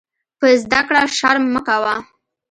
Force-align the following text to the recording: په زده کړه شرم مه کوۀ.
په 0.39 0.47
زده 0.63 0.79
کړه 0.87 1.01
شرم 1.17 1.43
مه 1.53 1.61
کوۀ. 1.67 1.95